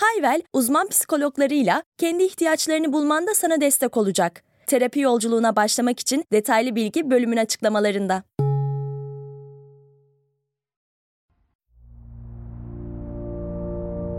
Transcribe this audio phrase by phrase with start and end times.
[0.00, 4.42] Hayvel, uzman psikologlarıyla kendi ihtiyaçlarını bulmanda sana destek olacak.
[4.66, 8.22] Terapi yolculuğuna başlamak için detaylı bilgi bölümün açıklamalarında.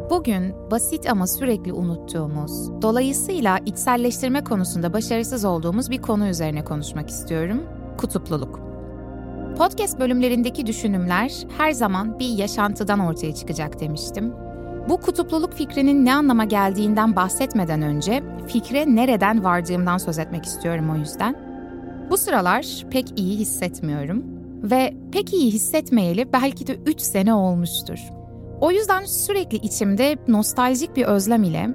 [0.09, 7.63] Bugün basit ama sürekli unuttuğumuz, dolayısıyla içselleştirme konusunda başarısız olduğumuz bir konu üzerine konuşmak istiyorum.
[7.97, 8.59] Kutupluluk.
[9.57, 14.46] Podcast bölümlerindeki düşünümler her zaman bir yaşantıdan ortaya çıkacak demiştim.
[14.89, 20.95] Bu kutupluluk fikrinin ne anlama geldiğinden bahsetmeden önce fikre nereden vardığımdan söz etmek istiyorum o
[20.95, 21.35] yüzden.
[22.09, 24.23] Bu sıralar pek iyi hissetmiyorum
[24.63, 27.99] ve pek iyi hissetmeyeli belki de 3 sene olmuştur.
[28.61, 31.69] O yüzden sürekli içimde nostaljik bir özlem ile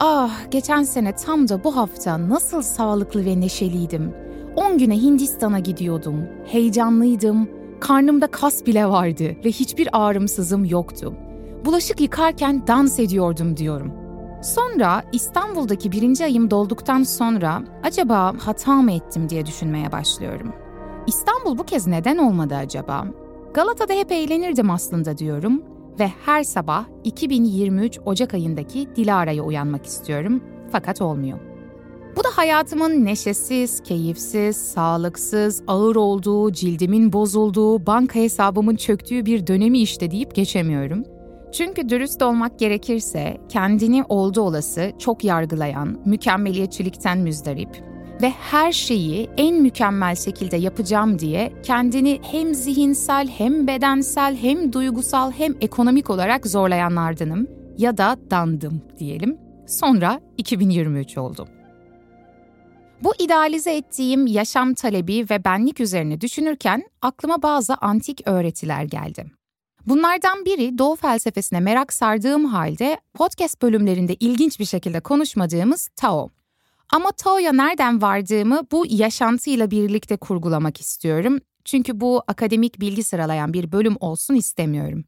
[0.00, 4.14] "Ah, geçen sene tam da bu hafta nasıl sağlıklı ve neşeliydim.
[4.56, 6.24] 10 güne Hindistan'a gidiyordum.
[6.46, 7.48] Heyecanlıydım.
[7.80, 11.14] Karnımda kas bile vardı ve hiçbir ağrımsızım yoktu.
[11.64, 13.92] Bulaşık yıkarken dans ediyordum diyorum.
[14.42, 20.52] Sonra İstanbul'daki birinci ayım dolduktan sonra acaba hata mı ettim diye düşünmeye başlıyorum.
[21.06, 23.06] İstanbul bu kez neden olmadı acaba?
[23.54, 25.62] Galata'da hep eğlenirdim aslında diyorum
[25.98, 30.40] ve her sabah 2023 Ocak ayındaki Dilara'ya uyanmak istiyorum
[30.72, 31.38] fakat olmuyor.
[32.16, 39.78] Bu da hayatımın neşesiz, keyifsiz, sağlıksız, ağır olduğu, cildimin bozulduğu, banka hesabımın çöktüğü bir dönemi
[39.78, 41.04] işte deyip geçemiyorum.
[41.52, 47.88] Çünkü dürüst olmak gerekirse kendini oldu olası çok yargılayan, mükemmeliyetçilikten müzdarip
[48.22, 55.32] ve her şeyi en mükemmel şekilde yapacağım diye kendini hem zihinsel hem bedensel hem duygusal
[55.32, 57.46] hem ekonomik olarak zorlayanlardanım
[57.78, 59.38] ya da dandım diyelim.
[59.66, 61.48] Sonra 2023 oldu.
[63.02, 69.37] Bu idealize ettiğim yaşam talebi ve benlik üzerine düşünürken aklıma bazı antik öğretiler geldi.
[69.88, 76.30] Bunlardan biri Doğu felsefesine merak sardığım halde podcast bölümlerinde ilginç bir şekilde konuşmadığımız Tao.
[76.92, 81.38] Ama Tao'ya nereden vardığımı bu yaşantıyla birlikte kurgulamak istiyorum.
[81.64, 85.04] Çünkü bu akademik bilgi sıralayan bir bölüm olsun istemiyorum.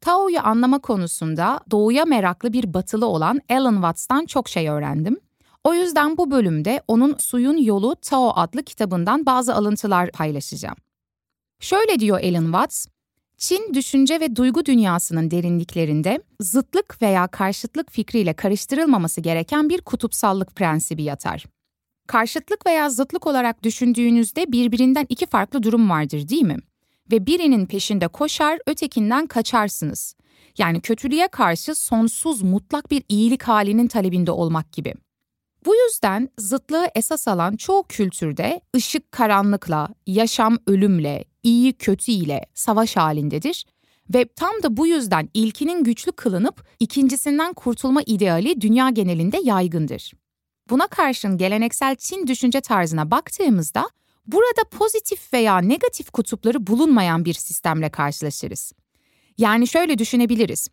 [0.00, 5.20] Tao'yu anlama konusunda doğuya meraklı bir batılı olan Alan Watts'tan çok şey öğrendim.
[5.64, 10.76] O yüzden bu bölümde onun Suyun Yolu Tao adlı kitabından bazı alıntılar paylaşacağım.
[11.60, 12.86] Şöyle diyor Alan Watts,
[13.40, 21.02] Çin düşünce ve duygu dünyasının derinliklerinde zıtlık veya karşıtlık fikriyle karıştırılmaması gereken bir kutupsallık prensibi
[21.02, 21.44] yatar.
[22.06, 26.56] Karşıtlık veya zıtlık olarak düşündüğünüzde birbirinden iki farklı durum vardır değil mi?
[27.12, 30.14] Ve birinin peşinde koşar, ötekinden kaçarsınız.
[30.58, 34.94] Yani kötülüğe karşı sonsuz mutlak bir iyilik halinin talebinde olmak gibi.
[35.64, 42.96] Bu yüzden zıtlığı esas alan çoğu kültürde ışık karanlıkla, yaşam ölümle, iyi kötü ile savaş
[42.96, 43.64] halindedir
[44.14, 50.12] ve tam da bu yüzden ilkinin güçlü kılınıp ikincisinden kurtulma ideali dünya genelinde yaygındır.
[50.70, 53.88] Buna karşın geleneksel Çin düşünce tarzına baktığımızda
[54.26, 58.72] burada pozitif veya negatif kutupları bulunmayan bir sistemle karşılaşırız.
[59.38, 60.68] Yani şöyle düşünebiliriz.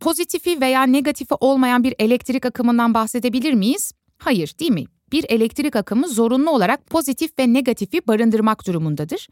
[0.00, 3.92] Pozitifi veya negatifi olmayan bir elektrik akımından bahsedebilir miyiz?
[4.18, 4.84] Hayır, değil mi?
[5.12, 9.28] Bir elektrik akımı zorunlu olarak pozitif ve negatifi barındırmak durumundadır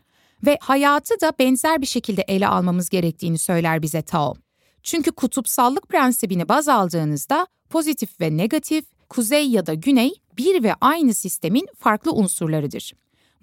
[0.46, 4.34] ve hayatı da benzer bir şekilde ele almamız gerektiğini söyler bize Tao.
[4.82, 11.14] Çünkü kutupsallık prensibini baz aldığınızda pozitif ve negatif, kuzey ya da güney bir ve aynı
[11.14, 12.92] sistemin farklı unsurlarıdır.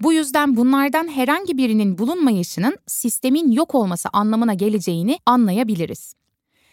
[0.02, 6.14] Bu yüzden bunlardan herhangi birinin bulunmayışının sistemin yok olması anlamına geleceğini anlayabiliriz.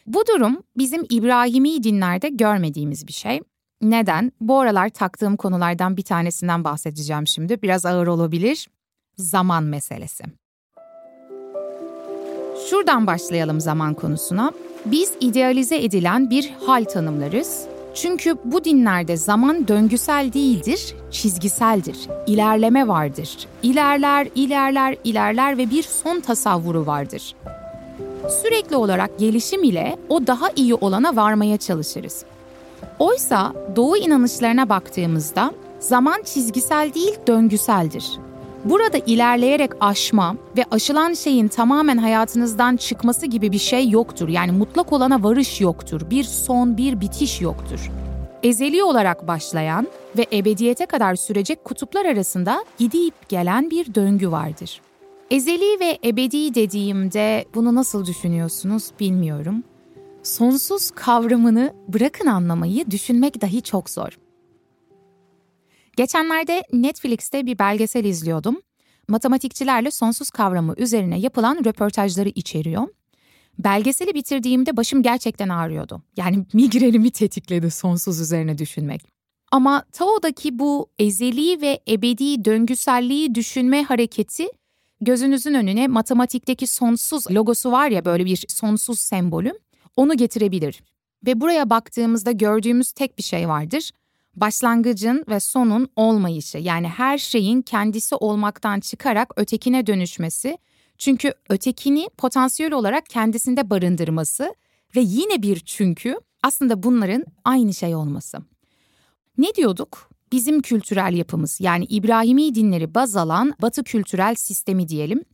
[0.06, 3.40] Bu durum bizim İbrahimi dinlerde görmediğimiz bir şey.
[3.82, 4.32] Neden?
[4.40, 7.62] Bu aralar taktığım konulardan bir tanesinden bahsedeceğim şimdi.
[7.62, 8.68] Biraz ağır olabilir.
[9.16, 10.24] Zaman meselesi.
[12.70, 14.52] Şuradan başlayalım zaman konusuna.
[14.86, 17.64] Biz idealize edilen bir hal tanımlarız.
[17.94, 21.96] Çünkü bu dinlerde zaman döngüsel değildir, çizgiseldir.
[22.26, 23.46] İlerleme vardır.
[23.62, 27.34] İlerler, ilerler, ilerler ve bir son tasavvuru vardır.
[28.42, 32.24] Sürekli olarak gelişim ile o daha iyi olana varmaya çalışırız.
[33.00, 38.10] Oysa doğu inanışlarına baktığımızda zaman çizgisel değil döngüseldir.
[38.64, 44.28] Burada ilerleyerek aşma ve aşılan şeyin tamamen hayatınızdan çıkması gibi bir şey yoktur.
[44.28, 46.10] Yani mutlak olana varış yoktur.
[46.10, 47.90] Bir son, bir bitiş yoktur.
[48.42, 49.88] ezeli olarak başlayan
[50.18, 54.80] ve ebediyete kadar sürecek kutuplar arasında gidip gelen bir döngü vardır.
[55.30, 59.64] Ezeli ve ebedi dediğimde bunu nasıl düşünüyorsunuz bilmiyorum.
[60.22, 64.18] Sonsuz kavramını bırakın anlamayı düşünmek dahi çok zor.
[65.96, 68.60] Geçenlerde Netflix'te bir belgesel izliyordum.
[69.08, 72.88] Matematikçilerle sonsuz kavramı üzerine yapılan röportajları içeriyor.
[73.58, 76.02] Belgeseli bitirdiğimde başım gerçekten ağrıyordu.
[76.16, 79.02] Yani migrenimi tetikledi sonsuz üzerine düşünmek.
[79.52, 84.48] Ama Tao'daki bu ezeli ve ebedi döngüselliği düşünme hareketi
[85.00, 89.52] gözünüzün önüne matematikteki sonsuz logosu var ya böyle bir sonsuz sembolü
[89.96, 90.82] onu getirebilir.
[91.26, 93.90] Ve buraya baktığımızda gördüğümüz tek bir şey vardır.
[94.36, 100.58] Başlangıcın ve sonun olmayışı yani her şeyin kendisi olmaktan çıkarak ötekine dönüşmesi
[100.98, 104.54] çünkü ötekini potansiyel olarak kendisinde barındırması
[104.96, 108.38] ve yine bir çünkü aslında bunların aynı şey olması.
[109.38, 110.10] Ne diyorduk?
[110.32, 115.24] Bizim kültürel yapımız yani İbrahimi dinleri baz alan Batı kültürel sistemi diyelim.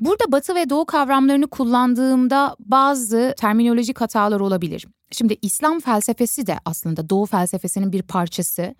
[0.00, 4.86] Burada Batı ve Doğu kavramlarını kullandığımda bazı terminolojik hatalar olabilir.
[5.10, 8.74] Şimdi İslam felsefesi de aslında Doğu felsefesinin bir parçası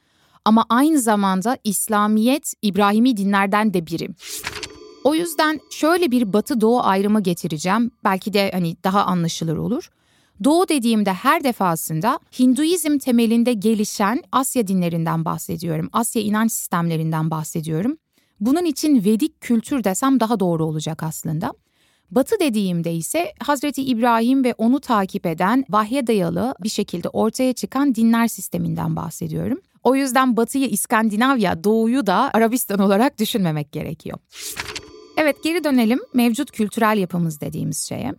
[0.45, 4.09] ama aynı zamanda İslamiyet İbrahimi dinlerden de biri.
[5.05, 7.91] O yüzden şöyle bir batı doğu ayrımı getireceğim.
[8.05, 9.91] Belki de hani daha anlaşılır olur.
[10.45, 15.89] Doğu dediğimde her defasında Hinduizm temelinde gelişen Asya dinlerinden bahsediyorum.
[15.93, 17.97] Asya inanç sistemlerinden bahsediyorum.
[18.41, 21.53] Bunun için Vedik kültür desem daha doğru olacak aslında.
[22.11, 27.95] Batı dediğimde ise Hazreti İbrahim ve onu takip eden vahye dayalı bir şekilde ortaya çıkan
[27.95, 29.59] dinler sisteminden bahsediyorum.
[29.83, 34.19] O yüzden Batı'yı İskandinavya, Doğu'yu da Arabistan olarak düşünmemek gerekiyor.
[35.17, 38.15] Evet geri dönelim mevcut kültürel yapımız dediğimiz şeye.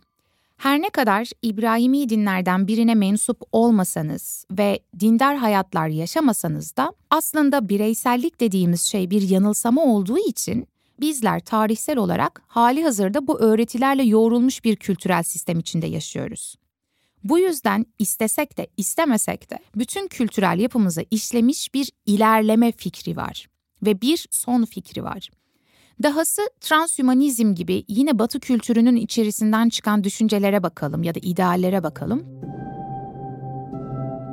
[0.62, 8.40] Her ne kadar İbrahimi dinlerden birine mensup olmasanız ve dindar hayatlar yaşamasanız da aslında bireysellik
[8.40, 10.68] dediğimiz şey bir yanılsama olduğu için
[11.00, 16.56] bizler tarihsel olarak hali hazırda bu öğretilerle yoğrulmuş bir kültürel sistem içinde yaşıyoruz.
[17.24, 23.46] Bu yüzden istesek de istemesek de bütün kültürel yapımıza işlemiş bir ilerleme fikri var
[23.82, 25.28] ve bir son fikri var.
[26.02, 32.24] Dahası transhümanizm gibi yine Batı kültürünün içerisinden çıkan düşüncelere bakalım ya da ideallere bakalım.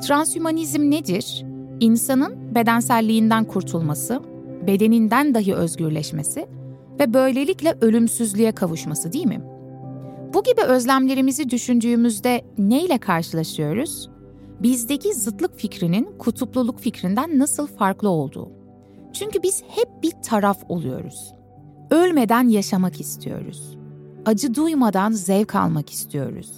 [0.07, 1.45] Transhümanizm nedir?
[1.79, 4.21] İnsanın bedenselliğinden kurtulması,
[4.67, 6.47] bedeninden dahi özgürleşmesi
[7.00, 9.41] ve böylelikle ölümsüzlüğe kavuşması değil mi?
[10.33, 14.09] Bu gibi özlemlerimizi düşündüğümüzde neyle karşılaşıyoruz?
[14.59, 18.51] Bizdeki zıtlık fikrinin kutupluluk fikrinden nasıl farklı olduğu.
[19.13, 21.33] Çünkü biz hep bir taraf oluyoruz.
[21.91, 23.77] Ölmeden yaşamak istiyoruz.
[24.25, 26.51] Acı duymadan zevk almak istiyoruz.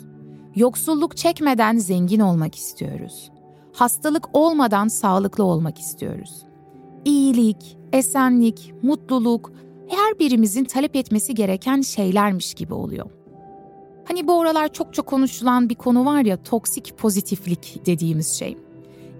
[0.56, 3.31] Yoksulluk çekmeden zengin olmak istiyoruz.
[3.74, 6.44] Hastalık olmadan sağlıklı olmak istiyoruz.
[7.06, 9.51] İyilik, esenlik, mutluluk
[9.88, 13.06] her birimizin talep etmesi gereken şeylermiş gibi oluyor.
[14.07, 18.57] Hani bu oralar çok çok konuşulan bir konu var ya toksik pozitiflik dediğimiz şey.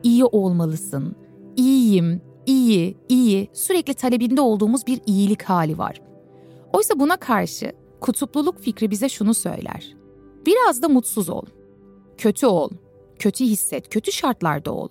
[0.04, 1.16] İyi olmalısın,
[1.56, 6.02] iyiyim, iyi, iyi, sürekli talebinde olduğumuz bir iyilik hali var.
[6.74, 7.72] Oysa buna karşı
[8.02, 9.96] kutupluluk fikri bize şunu söyler.
[10.46, 11.46] Biraz da mutsuz ol.
[12.18, 12.70] Kötü ol.
[13.20, 14.90] Kötü hisset, kötü şartlarda ol.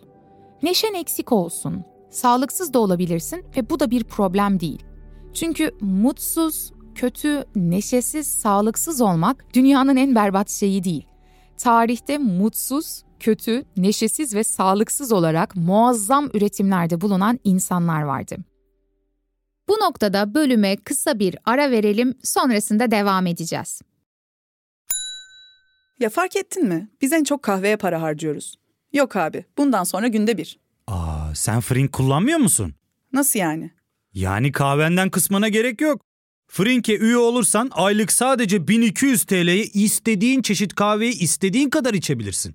[0.63, 1.84] Neşen eksik olsun.
[2.10, 4.82] Sağlıksız da olabilirsin ve bu da bir problem değil.
[5.34, 11.06] Çünkü mutsuz, kötü, neşesiz, sağlıksız olmak dünyanın en berbat şeyi değil.
[11.56, 18.36] Tarihte mutsuz, kötü, neşesiz ve sağlıksız olarak muazzam üretimlerde bulunan insanlar vardı.
[19.69, 23.82] Bu noktada bölüme kısa bir ara verelim, sonrasında devam edeceğiz.
[26.00, 26.89] Ya fark ettin mi?
[27.03, 28.55] Biz en çok kahveye para harcıyoruz.
[28.93, 30.58] Yok abi, bundan sonra günde bir.
[30.86, 32.74] Aa, sen Frink kullanmıyor musun?
[33.12, 33.70] Nasıl yani?
[34.15, 36.03] Yani kahvenden kısmına gerek yok.
[36.48, 42.55] Frink'e üye olursan aylık sadece 1200 TL'ye istediğin çeşit kahveyi istediğin kadar içebilirsin.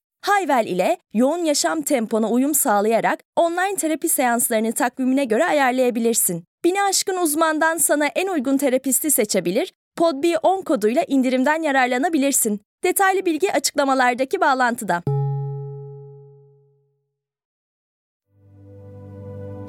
[0.21, 6.43] Hayvel ile yoğun yaşam tempona uyum sağlayarak online terapi seanslarını takvimine göre ayarlayabilirsin.
[6.63, 12.61] Bini aşkın uzmandan sana en uygun terapisti seçebilir, podb10 koduyla indirimden yararlanabilirsin.
[12.83, 15.03] Detaylı bilgi açıklamalardaki bağlantıda.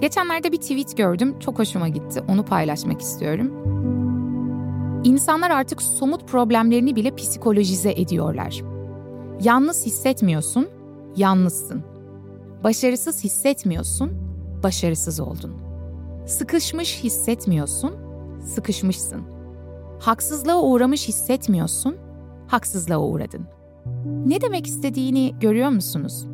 [0.00, 2.20] Geçenlerde bir tweet gördüm, çok hoşuma gitti.
[2.28, 3.62] Onu paylaşmak istiyorum.
[5.04, 8.71] İnsanlar artık somut problemlerini bile psikolojize ediyorlar.
[9.42, 10.68] Yalnız hissetmiyorsun,
[11.16, 11.82] yalnızsın.
[12.64, 14.12] Başarısız hissetmiyorsun,
[14.62, 15.52] başarısız oldun.
[16.26, 17.92] Sıkışmış hissetmiyorsun,
[18.44, 19.22] sıkışmışsın.
[20.00, 21.96] Haksızlığa uğramış hissetmiyorsun,
[22.46, 23.46] haksızlığa uğradın.
[24.26, 26.26] Ne demek istediğini görüyor musunuz?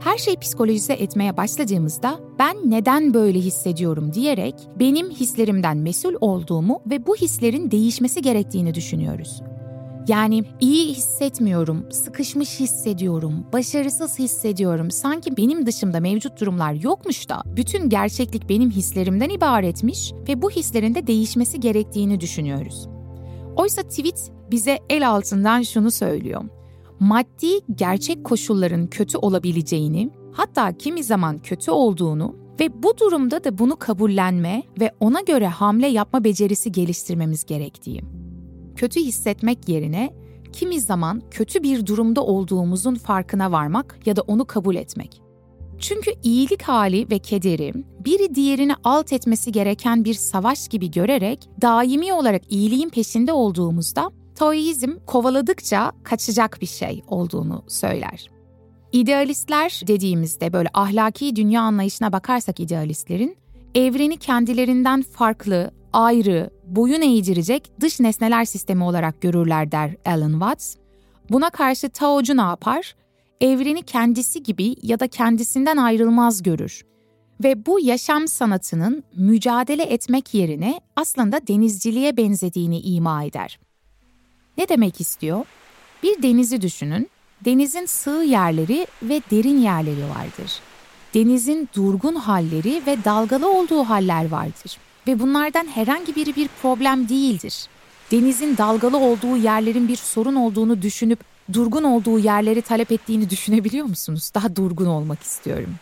[0.00, 7.06] Her şeyi psikolojize etmeye başladığımızda ben neden böyle hissediyorum diyerek benim hislerimden mesul olduğumu ve
[7.06, 9.42] bu hislerin değişmesi gerektiğini düşünüyoruz.
[10.08, 14.90] Yani iyi hissetmiyorum, sıkışmış hissediyorum, başarısız hissediyorum.
[14.90, 20.94] Sanki benim dışımda mevcut durumlar yokmuş da bütün gerçeklik benim hislerimden ibaretmiş ve bu hislerin
[20.94, 22.88] de değişmesi gerektiğini düşünüyoruz.
[23.56, 26.42] Oysa tweet bize el altından şunu söylüyor.
[27.00, 33.76] Maddi gerçek koşulların kötü olabileceğini, hatta kimi zaman kötü olduğunu ve bu durumda da bunu
[33.76, 38.21] kabullenme ve ona göre hamle yapma becerisi geliştirmemiz gerektiği
[38.76, 40.14] kötü hissetmek yerine
[40.52, 45.22] kimi zaman kötü bir durumda olduğumuzun farkına varmak ya da onu kabul etmek.
[45.78, 47.72] Çünkü iyilik hali ve kederi
[48.04, 54.92] biri diğerini alt etmesi gereken bir savaş gibi görerek daimi olarak iyiliğin peşinde olduğumuzda Taoizm
[55.06, 58.30] kovaladıkça kaçacak bir şey olduğunu söyler.
[58.92, 63.36] İdealistler dediğimizde böyle ahlaki dünya anlayışına bakarsak idealistlerin
[63.74, 70.76] evreni kendilerinden farklı, ayrı, boyun eğdirecek dış nesneler sistemi olarak görürler der Alan Watts.
[71.30, 72.94] Buna karşı Taocu ne yapar?
[73.40, 76.82] Evreni kendisi gibi ya da kendisinden ayrılmaz görür.
[77.44, 83.58] Ve bu yaşam sanatının mücadele etmek yerine aslında denizciliğe benzediğini ima eder.
[84.58, 85.44] Ne demek istiyor?
[86.02, 87.10] Bir denizi düşünün.
[87.44, 90.60] Denizin sığ yerleri ve derin yerleri vardır.
[91.14, 97.66] Denizin durgun halleri ve dalgalı olduğu haller vardır ve bunlardan herhangi biri bir problem değildir.
[98.10, 101.18] Denizin dalgalı olduğu yerlerin bir sorun olduğunu düşünüp
[101.52, 104.30] durgun olduğu yerleri talep ettiğini düşünebiliyor musunuz?
[104.34, 105.74] Daha durgun olmak istiyorum.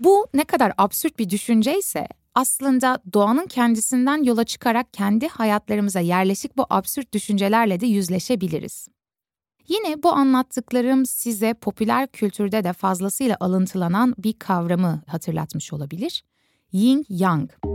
[0.00, 6.56] Bu ne kadar absürt bir düşünce ise aslında doğanın kendisinden yola çıkarak kendi hayatlarımıza yerleşik
[6.56, 8.88] bu absürt düşüncelerle de yüzleşebiliriz.
[9.68, 16.24] Yine bu anlattıklarım size popüler kültürde de fazlasıyla alıntılanan bir kavramı hatırlatmış olabilir.
[16.72, 17.69] Yin Yang.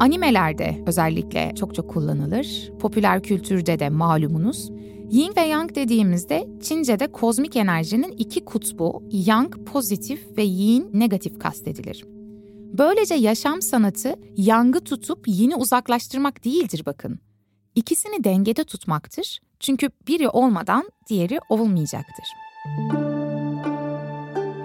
[0.00, 2.72] Animelerde özellikle çok çok kullanılır.
[2.80, 4.70] Popüler kültürde de malumunuz.
[5.10, 12.04] Yin ve Yang dediğimizde Çince'de kozmik enerjinin iki kutbu, Yang pozitif ve Yin negatif kastedilir.
[12.78, 17.18] Böylece yaşam sanatı Yang'ı tutup Yin'i uzaklaştırmak değildir bakın.
[17.74, 19.40] İkisini dengede tutmaktır.
[19.60, 22.26] Çünkü biri olmadan diğeri olmayacaktır.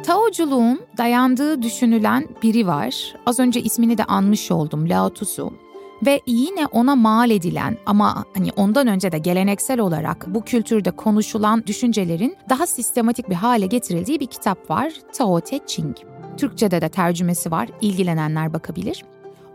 [0.04, 3.16] Taoculuğun dayandığı düşünülen biri var.
[3.26, 5.54] Az önce ismini de anmış oldum Lao Tzu.
[6.06, 11.64] Ve yine ona mal edilen ama hani ondan önce de geleneksel olarak bu kültürde konuşulan
[11.68, 14.94] düşüncelerin daha sistematik bir hale getirildiği bir kitap var.
[15.14, 15.98] Tao Te Ching.
[16.38, 17.70] Türkçe'de de tercümesi var.
[17.82, 19.06] İlgilenenler bakabilir.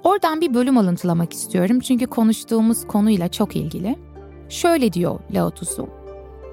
[0.05, 3.97] Oradan bir bölüm alıntılamak istiyorum çünkü konuştuğumuz konuyla çok ilgili.
[4.49, 5.89] Şöyle diyor Lao Tzu.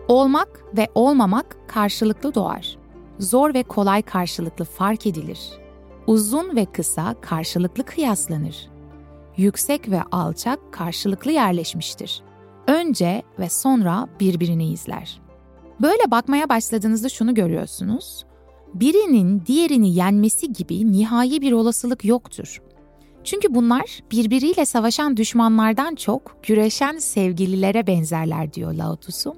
[0.08, 0.48] Olmak
[0.78, 2.83] ve olmamak karşılıklı doğar.
[3.20, 5.40] Zor ve kolay karşılıklı fark edilir.
[6.08, 8.70] Uzun ve kısa karşılıklı kıyaslanır.
[9.38, 12.22] Yüksek ve alçak karşılıklı yerleşmiştir.
[12.68, 15.22] Önce ve sonra birbirini izler.
[15.82, 18.26] Böyle bakmaya başladığınızda şunu görüyorsunuz.
[18.74, 22.62] Birinin diğerini yenmesi gibi nihai bir olasılık yoktur.
[23.24, 29.36] Çünkü bunlar birbiriyle savaşan düşmanlardan çok güreşen sevgililere benzerler diyor Lao Tzu.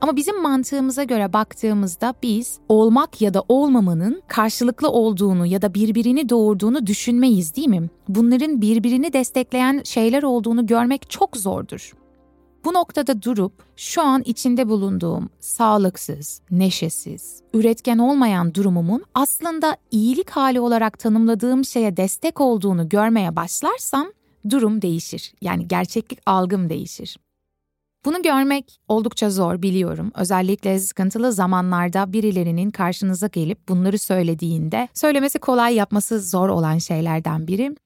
[0.00, 6.28] Ama bizim mantığımıza göre baktığımızda biz olmak ya da olmamanın karşılıklı olduğunu ya da birbirini
[6.28, 7.90] doğurduğunu düşünmeyiz değil mi?
[8.08, 11.92] Bunların birbirini destekleyen şeyler olduğunu görmek çok zordur.
[12.64, 20.60] Bu noktada durup şu an içinde bulunduğum sağlıksız, neşesiz, üretken olmayan durumumun aslında iyilik hali
[20.60, 24.06] olarak tanımladığım şeye destek olduğunu görmeye başlarsam
[24.50, 25.34] durum değişir.
[25.40, 27.16] Yani gerçeklik algım değişir.
[28.04, 30.12] Bunu görmek oldukça zor biliyorum.
[30.14, 37.76] Özellikle sıkıntılı zamanlarda birilerinin karşınıza gelip bunları söylediğinde söylemesi kolay yapması zor olan şeylerden biri.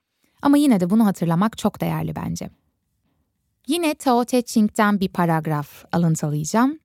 [0.42, 2.50] Ama yine de bunu hatırlamak çok değerli bence.
[3.68, 6.78] Yine Tao Te Ching'den bir paragraf alıntılayacağım.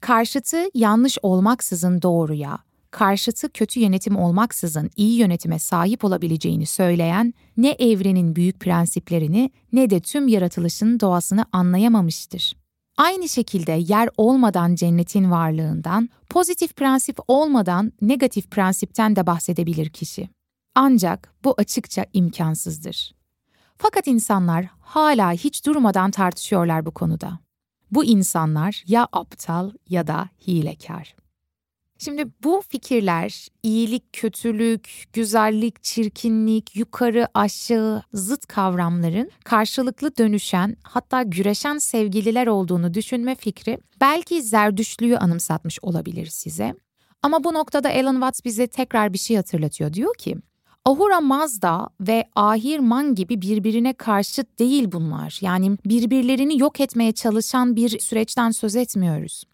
[0.00, 2.58] Karşıtı yanlış olmaksızın doğruya,
[2.90, 10.00] karşıtı kötü yönetim olmaksızın iyi yönetime sahip olabileceğini söyleyen ne evrenin büyük prensiplerini ne de
[10.00, 12.65] tüm yaratılışın doğasını anlayamamıştır.
[12.96, 20.28] Aynı şekilde yer olmadan cennetin varlığından, pozitif prensip olmadan negatif prensipten de bahsedebilir kişi.
[20.74, 23.14] Ancak bu açıkça imkansızdır.
[23.78, 27.38] Fakat insanlar hala hiç durmadan tartışıyorlar bu konuda.
[27.90, 31.16] Bu insanlar ya aptal ya da hilekar.
[31.98, 41.78] Şimdi bu fikirler iyilik, kötülük, güzellik, çirkinlik, yukarı, aşağı, zıt kavramların karşılıklı dönüşen hatta güreşen
[41.78, 46.74] sevgililer olduğunu düşünme fikri belki zerdüşlüğü anımsatmış olabilir size.
[47.22, 49.92] Ama bu noktada Alan Watts bize tekrar bir şey hatırlatıyor.
[49.92, 50.36] Diyor ki,
[50.84, 55.38] Ahura Mazda ve Ahir Man gibi birbirine karşıt değil bunlar.
[55.40, 59.44] Yani birbirlerini yok etmeye çalışan bir süreçten söz etmiyoruz.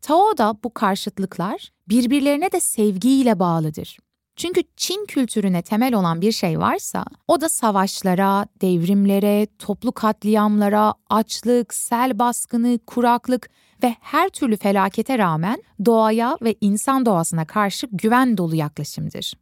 [0.00, 3.98] Tao'da bu karşıtlıklar birbirlerine de sevgiyle bağlıdır.
[4.36, 11.74] Çünkü Çin kültürüne temel olan bir şey varsa o da savaşlara, devrimlere, toplu katliamlara, açlık,
[11.74, 13.50] sel baskını, kuraklık
[13.82, 19.32] ve her türlü felakete rağmen doğaya ve insan doğasına karşı güven dolu yaklaşımdır.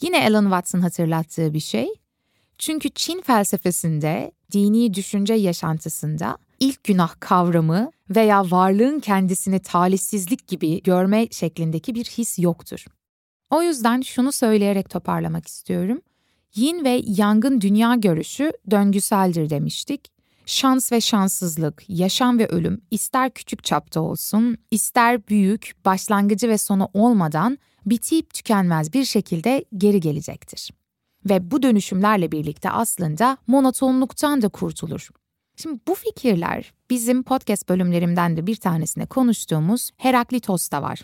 [0.00, 1.88] Yine Alan Watts'ın hatırlattığı bir şey.
[2.58, 11.26] Çünkü Çin felsefesinde, dini düşünce yaşantısında ilk günah kavramı veya varlığın kendisini talihsizlik gibi görme
[11.30, 12.84] şeklindeki bir his yoktur.
[13.50, 16.00] O yüzden şunu söyleyerek toparlamak istiyorum.
[16.54, 20.16] Yin ve Yang'ın dünya görüşü döngüseldir demiştik.
[20.46, 26.88] Şans ve şanssızlık, yaşam ve ölüm ister küçük çapta olsun, ister büyük, başlangıcı ve sonu
[26.94, 30.70] olmadan bitip tükenmez bir şekilde geri gelecektir.
[31.28, 35.08] Ve bu dönüşümlerle birlikte aslında monotonluktan da kurtulur.
[35.56, 41.00] Şimdi bu fikirler bizim podcast bölümlerimden de bir tanesinde konuştuğumuz Heraklitos'ta var.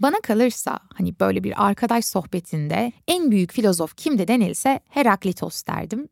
[0.00, 6.08] Bana kalırsa hani böyle bir arkadaş sohbetinde en büyük filozof kimde denilse Heraklitos derdim.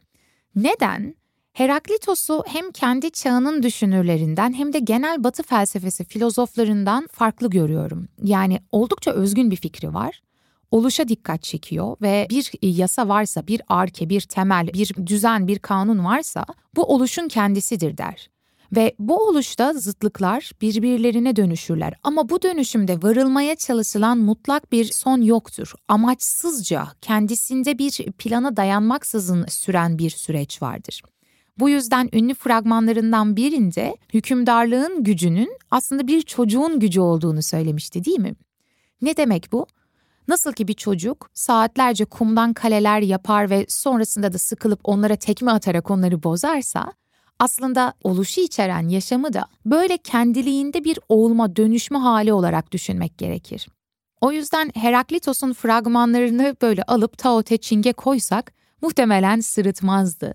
[0.56, 1.14] Neden?
[1.52, 8.08] Heraklitos'u hem kendi çağının düşünürlerinden hem de genel batı felsefesi filozoflarından farklı görüyorum.
[8.22, 10.22] Yani oldukça özgün bir fikri var.
[10.72, 16.04] Oluşa dikkat çekiyor ve bir yasa varsa, bir arke, bir temel, bir düzen, bir kanun
[16.04, 16.44] varsa
[16.76, 18.30] bu oluşun kendisidir der.
[18.76, 21.94] Ve bu oluşta zıtlıklar birbirlerine dönüşürler.
[22.02, 25.74] Ama bu dönüşümde varılmaya çalışılan mutlak bir son yoktur.
[25.88, 31.02] Amaçsızca, kendisinde bir plana dayanmaksızın süren bir süreç vardır.
[31.58, 38.34] Bu yüzden ünlü fragmanlarından birinde hükümdarlığın gücünün aslında bir çocuğun gücü olduğunu söylemişti değil mi?
[39.02, 39.66] Ne demek bu?
[40.32, 45.90] Nasıl ki bir çocuk saatlerce kumdan kaleler yapar ve sonrasında da sıkılıp onlara tekme atarak
[45.90, 46.92] onları bozarsa,
[47.38, 53.68] aslında oluşu içeren yaşamı da böyle kendiliğinde bir olma, dönüşme hali olarak düşünmek gerekir.
[54.20, 60.34] O yüzden Heraklitos'un fragmanlarını böyle alıp Tao Te Ching'e koysak muhtemelen sırıtmazdı.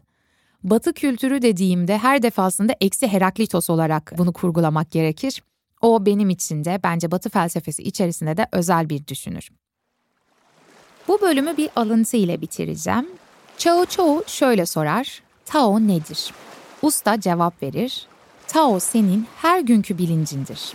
[0.64, 5.44] Batı kültürü dediğimde her defasında eksi Heraklitos olarak bunu kurgulamak gerekir.
[5.82, 9.50] O benim için de bence Batı felsefesi içerisinde de özel bir düşünür.
[11.08, 13.08] Bu bölümü bir alıntı ile bitireceğim.
[13.58, 15.22] Chao Chou şöyle sorar.
[15.46, 16.34] Tao nedir?
[16.82, 18.08] Usta cevap verir.
[18.48, 20.74] Tao senin her günkü bilincindir.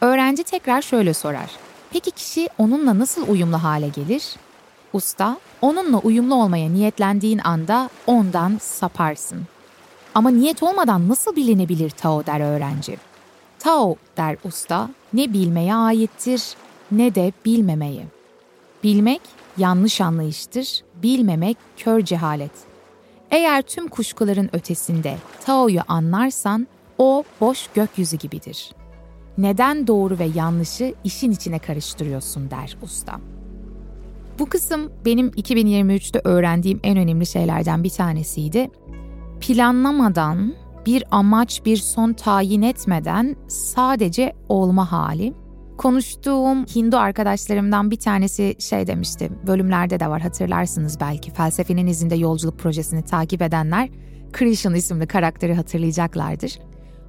[0.00, 1.50] Öğrenci tekrar şöyle sorar.
[1.90, 4.34] Peki kişi onunla nasıl uyumlu hale gelir?
[4.92, 9.42] Usta, onunla uyumlu olmaya niyetlendiğin anda ondan saparsın.
[10.14, 12.98] Ama niyet olmadan nasıl bilinebilir Tao der öğrenci.
[13.58, 16.42] Tao der usta ne bilmeye aittir
[16.90, 18.06] ne de bilmemeye.
[18.84, 19.20] Bilmek
[19.58, 22.50] yanlış anlayıştır, bilmemek kör cehalet.
[23.30, 26.66] Eğer tüm kuşkuların ötesinde Tao'yu anlarsan
[26.98, 28.72] o boş gökyüzü gibidir.
[29.38, 33.20] Neden doğru ve yanlışı işin içine karıştırıyorsun der usta.
[34.38, 38.70] Bu kısım benim 2023'te öğrendiğim en önemli şeylerden bir tanesiydi.
[39.40, 40.54] Planlamadan,
[40.86, 45.34] bir amaç, bir son tayin etmeden sadece olma hali.
[45.78, 52.58] Konuştuğum Hindu arkadaşlarımdan bir tanesi şey demişti, bölümlerde de var hatırlarsınız belki felsefenin izinde yolculuk
[52.58, 53.88] projesini takip edenler
[54.32, 56.58] Krishna isimli karakteri hatırlayacaklardır.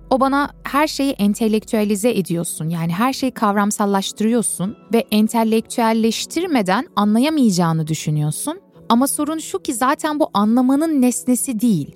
[0.10, 2.69] O bana her şeyi entelektüelize ediyorsun.
[2.69, 8.60] Yani her şeyi kavramsallaştırıyorsun ve entelektüelleştirmeden anlayamayacağını düşünüyorsun.
[8.89, 11.95] Ama sorun şu ki zaten bu anlamanın nesnesi değil.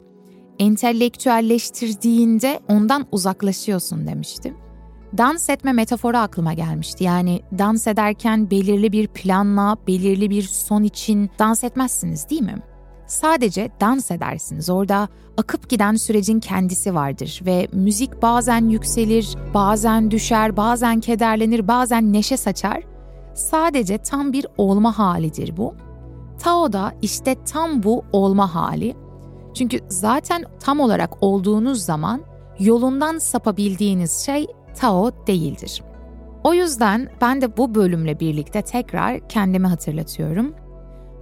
[0.60, 4.63] Entelektüelleştirdiğinde ondan uzaklaşıyorsun demiştim.
[5.18, 7.04] Dans etme metaforu aklıma gelmişti.
[7.04, 12.56] Yani dans ederken belirli bir planla, belirli bir son için dans etmezsiniz değil mi?
[13.08, 14.70] Sadece dans edersiniz.
[14.70, 22.14] Orada akıp giden sürecin kendisi vardır ve müzik bazen yükselir, bazen düşer, bazen kederlenir, bazen
[22.14, 22.84] neşe saçar.
[23.36, 25.76] Sadece tam bir olma halidir bu.
[26.40, 28.96] Tao da işte tam bu olma hali.
[29.54, 32.22] Çünkü zaten tam olarak olduğunuz zaman
[32.60, 35.84] yolundan sapabildiğiniz şey Tao değildir.
[36.44, 40.56] O yüzden ben de bu bölümle birlikte tekrar kendimi hatırlatıyorum.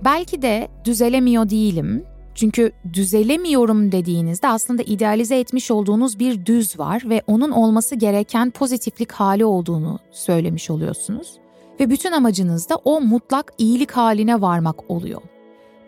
[0.06, 2.06] Belki de düzelemiyor değilim.
[2.36, 9.12] Çünkü düzelemiyorum dediğinizde aslında idealize etmiş olduğunuz bir düz var ve onun olması gereken pozitiflik
[9.12, 11.34] hali olduğunu söylemiş oluyorsunuz.
[11.80, 15.22] Ve bütün amacınız da o mutlak iyilik haline varmak oluyor.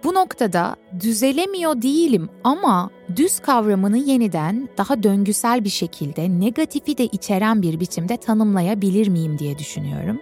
[0.03, 7.61] Bu noktada düzelemiyor değilim ama düz kavramını yeniden daha döngüsel bir şekilde negatifi de içeren
[7.61, 10.19] bir biçimde tanımlayabilir miyim diye düşünüyorum.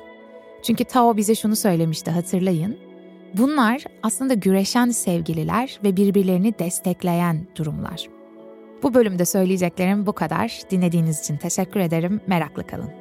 [0.64, 2.78] Çünkü Tao bize şunu söylemişti hatırlayın.
[3.38, 8.08] Bunlar aslında güreşen sevgililer ve birbirlerini destekleyen durumlar.
[8.84, 10.62] Bu bölümde söyleyeceklerim bu kadar.
[10.72, 12.22] Dinlediğiniz için teşekkür ederim.
[12.28, 13.01] Meraklı kalın.